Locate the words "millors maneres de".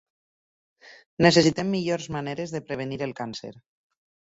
1.75-2.67